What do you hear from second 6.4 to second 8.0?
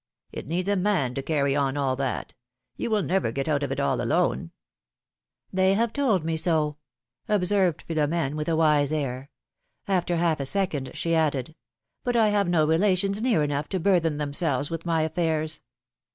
ro,'^ observed